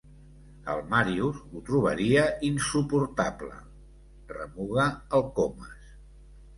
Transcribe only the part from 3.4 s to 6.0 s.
—remuga el Comas.